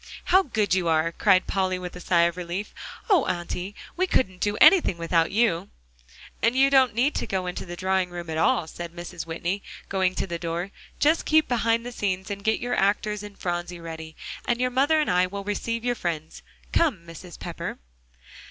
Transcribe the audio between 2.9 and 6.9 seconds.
"Oh, Auntie! we couldn't do anything without you." "And you